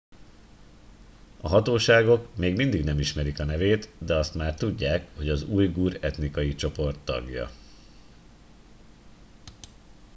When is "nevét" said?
3.43-3.89